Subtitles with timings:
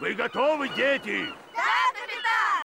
[0.00, 1.26] Вы готовы, дети?
[1.54, 2.62] Да, капитан!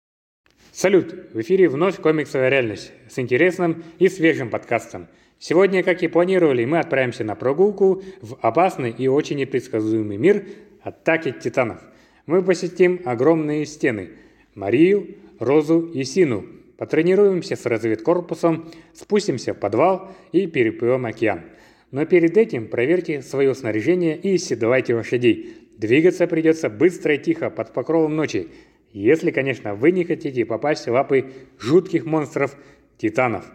[0.72, 1.14] Салют!
[1.32, 5.08] В эфире вновь комиксовая реальность с интересным и свежим подкастом.
[5.38, 10.44] Сегодня, как и планировали, мы отправимся на прогулку в опасный и очень непредсказуемый мир
[10.82, 11.80] атаки титанов.
[12.26, 14.10] Мы посетим огромные стены–
[14.56, 16.48] Марию, Розу и Сину.
[16.78, 21.44] Потренируемся с разведкорпусом, спустимся в подвал и переплывем океан.
[21.92, 25.69] Но перед этим проверьте свое снаряжение и седлайте лошадей.
[25.80, 28.50] Двигаться придется быстро и тихо, под покровом ночи,
[28.92, 32.58] если, конечно, вы не хотите попасть в лапы жутких монстров
[32.98, 33.46] титанов.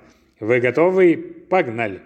[0.41, 1.17] Вы готовы?
[1.51, 2.01] Погнали!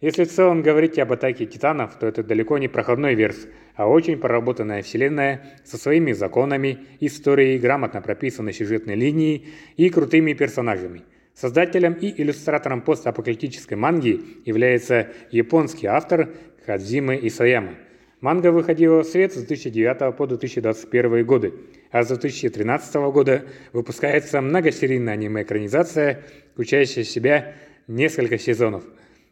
[0.00, 4.18] Если в целом говорить об атаке титанов, то это далеко не проходной верс, а очень
[4.18, 11.02] проработанная вселенная со своими законами, историей, грамотно прописанной сюжетной линией и крутыми персонажами.
[11.34, 16.28] Создателем и иллюстратором постапокалиптической манги является японский автор
[16.66, 17.74] Хадзиме Исаяма–
[18.20, 21.52] Манга выходила в свет с 2009 по 2021 годы,
[21.90, 23.44] а с 2013 года
[23.74, 26.22] выпускается многосерийная аниме-экранизация,
[26.52, 27.54] включающая в себя
[27.86, 28.84] несколько сезонов.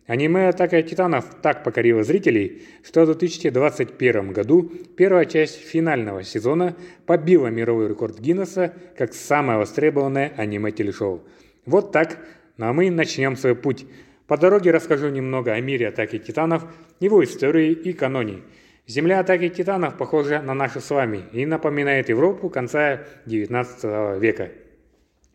[0.06, 7.46] Аниме «Атака титанов» так покорило зрителей, что в 2021 году первая часть финального сезона побила
[7.46, 11.22] мировой рекорд Гиннесса как самое востребованное аниме-телешоу.
[11.64, 12.18] Вот так,
[12.58, 13.86] ну а мы начнем свой путь.
[14.26, 16.66] По дороге расскажу немного о мире «Атаки титанов»,
[17.00, 18.42] его истории и каноне–
[18.86, 24.52] Земля атаки титанов похожа на нашу с вами и напоминает Европу конца XIX века.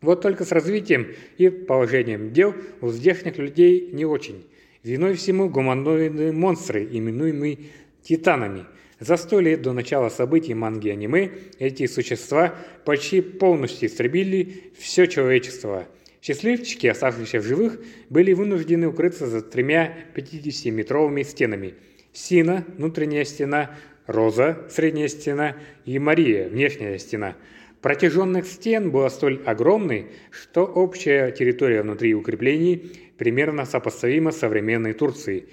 [0.01, 4.45] Вот только с развитием и положением дел у здешних людей не очень.
[4.83, 7.57] Виной всему гуманоидные монстры, именуемые
[8.03, 8.65] титанами.
[8.99, 12.53] За сто лет до начала событий манги аниме эти существа
[12.85, 15.87] почти полностью истребили все человечество.
[16.21, 21.73] Счастливчики, оставшиеся в живых, были вынуждены укрыться за тремя 50-метровыми стенами–
[22.13, 23.75] Сина– внутренняя стена,
[24.07, 27.35] Роза– средняя стена и Мария– внешняя стена.
[27.81, 35.45] Протяженных стен была столь огромной, что общая территория внутри укреплений примерно сопоставима с современной Турцией.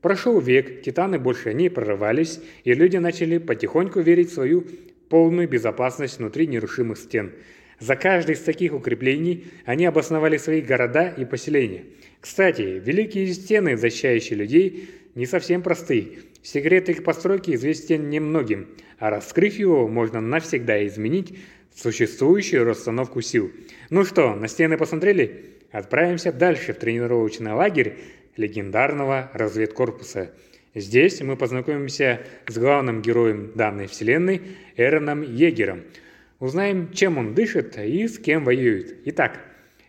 [0.00, 4.66] Прошел век, титаны больше не прорывались, и люди начали потихоньку верить в свою
[5.08, 7.32] полную безопасность внутри нерушимых стен.
[7.80, 11.84] За каждый из таких укреплений они обосновали свои города и поселения.
[12.20, 16.20] Кстати, великие стены, защищающие людей, не совсем простые.
[16.42, 18.68] Секрет их постройки известен немногим,
[18.98, 21.38] а раскрыв его, можно навсегда изменить
[21.74, 23.50] существующую расстановку сил.
[23.90, 25.46] Ну что, на стены посмотрели?
[25.70, 27.96] Отправимся дальше в тренировочный лагерь
[28.36, 30.30] легендарного разведкорпуса.
[30.74, 34.42] Здесь мы познакомимся с главным героем данной вселенной
[34.76, 35.82] Эроном Егером.
[36.40, 38.96] Узнаем, чем он дышит и с кем воюет.
[39.04, 39.40] Итак,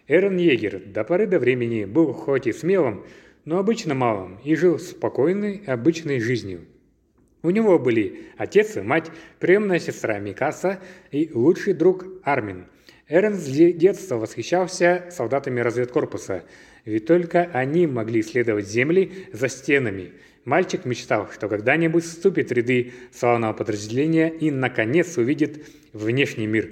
[0.07, 3.05] Эрон Егер до поры до времени был хоть и смелым,
[3.45, 6.65] но обычно малым, и жил спокойной, обычной жизнью.
[7.41, 10.79] У него были отец и мать, приемная сестра Микаса
[11.11, 12.67] и лучший друг Армин.
[13.07, 16.43] Эрен с детства восхищался солдатами разведкорпуса,
[16.85, 20.13] ведь только они могли исследовать земли за стенами.
[20.45, 26.69] Мальчик мечтал, что когда-нибудь вступит в ряды славного подразделения и, наконец, увидит внешний мир.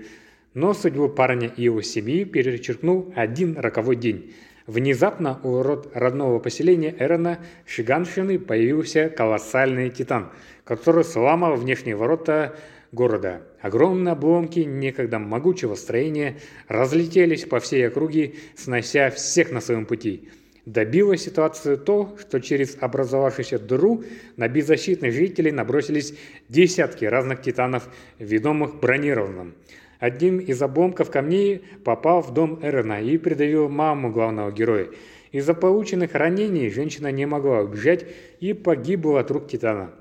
[0.53, 4.33] Но судьбу парня и его семьи перечеркнул один роковой день–
[4.65, 10.29] Внезапно у род родного поселения Эрона Шиганшины появился колоссальный титан,
[10.63, 12.55] который сломал внешние ворота
[12.93, 13.41] города.
[13.59, 16.37] Огромные обломки некогда могучего строения
[16.67, 20.29] разлетелись по всей округе, снося всех на своем пути.
[20.65, 24.03] Добило ситуацию то, что через образовавшуюся дыру
[24.37, 26.13] на беззащитных жителей набросились
[26.47, 29.55] десятки разных титанов, ведомых бронированным.
[29.99, 34.87] Одним из обломков камней попал в дом Эрена и придавил маму главного героя.
[35.33, 38.05] Из-за полученных ранений женщина не могла убежать
[38.39, 39.91] и погибла от рук Титана.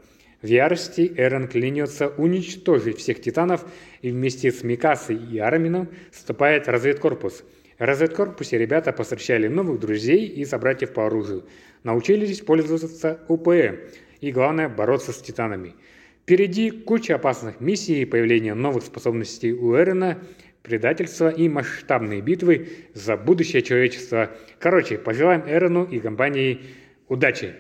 [0.43, 3.65] В ярости Эрен клянется уничтожить всех Титанов
[4.03, 7.45] и вместе с Микасой и Армином вступает в разведкорпус.
[7.79, 11.45] В разведкорпусе ребята постречали новых друзей и собратьев по оружию,
[11.85, 13.77] научились пользоваться УПМ
[14.21, 15.75] и, главное, бороться с Титанами–
[16.23, 20.23] Впереди куча опасных миссий, появление новых способностей у Эрена,
[20.63, 24.31] предательство и масштабные битвы за будущее человечества.
[24.61, 26.61] Короче, пожелаем Эрену и компании
[27.09, 27.55] удачи.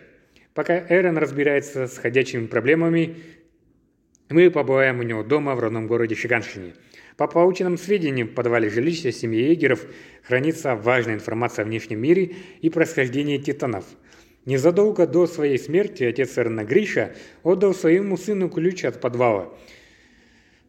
[0.54, 3.16] Пока Эрен разбирается с ходячими проблемами,
[4.28, 6.74] мы побываем у него дома в родном городе Шиганшине.
[7.16, 9.84] По полученным сведениям, в подвале жилища семьи егеров
[10.22, 13.84] хранится важная информация о внешнем мире и происхождении титанов–
[14.44, 17.14] Незадолго до своей смерти отец Эрна Гриша
[17.44, 19.54] отдал своему сыну ключ от подвала.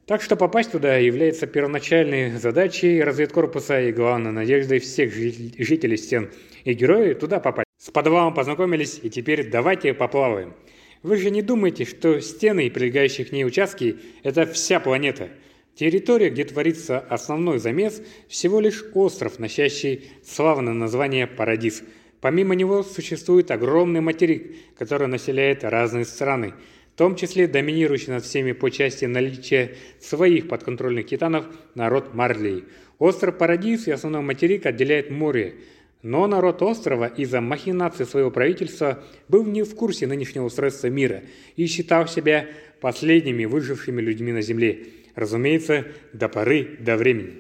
[0.06, 6.30] Так что попасть туда является первоначальной задачей разведкорпуса и главной надеждой всех жителей стен.
[6.66, 7.63] И герои туда попасть.
[7.84, 10.54] С подвалом познакомились, и теперь давайте поплаваем.
[11.02, 15.32] Вы же не думаете, что стены и прилегающие к ней участки– это вся планета.
[15.76, 21.84] Территория, где творится основной замес, всего лишь остров, носящий славное название Парадис.
[22.22, 26.54] Помимо него существует огромный материк, который населяет разные страны,
[26.94, 32.64] в том числе доминирующий над всеми по части наличия своих подконтрольных титанов народ Марлей.
[32.98, 35.56] Остров Парадис и основной материк отделяет море,
[36.04, 41.22] но народ острова из-за махинации своего правительства был не в курсе нынешнего устройства мира
[41.56, 42.46] и считал себя
[42.82, 44.88] последними выжившими людьми на Земле.
[45.16, 47.36] Разумеется, до поры до времени.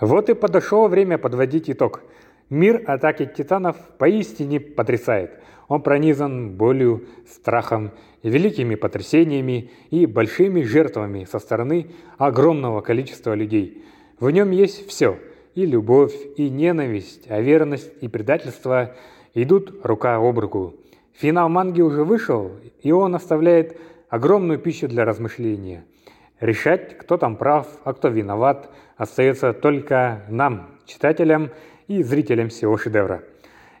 [0.00, 2.02] Вот и подошло время подводить итог.
[2.48, 5.32] Мир атаки титанов поистине потрясает.
[5.68, 7.90] Он пронизан болью, страхом,
[8.22, 11.88] великими потрясениями и большими жертвами со стороны
[12.18, 13.84] огромного количества людей.
[14.20, 15.18] В нем есть все–
[15.56, 18.94] и любовь, и ненависть, а верность и предательство
[19.34, 20.74] идут рука об руку.
[21.14, 23.76] Финал манги уже вышел, и он оставляет
[24.08, 25.84] огромную пищу для размышления–
[26.40, 31.50] Решать, кто там прав, а кто виноват, остается только нам, читателям
[31.88, 33.22] и зрителям всего шедевра.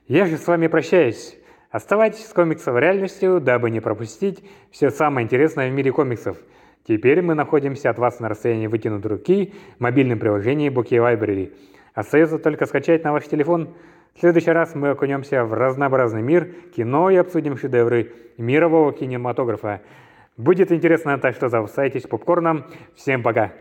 [0.08, 1.36] Я же с вами прощаюсь.
[1.70, 6.38] Оставайтесь с комиксом реальностью, дабы не пропустить все самое интересное в мире комиксов.
[6.86, 11.52] Теперь мы находимся от вас на расстоянии вытянутой руки в мобильном приложении Bookie Library.
[11.94, 13.74] Остается только скачать на ваш телефон.
[14.14, 19.80] В следующий раз мы окунемся в разнообразный мир кино и обсудим шедевры мирового кинематографа.
[20.36, 22.64] Будет интересно, так что запасайтесь попкорном.
[22.94, 23.52] Всем пока!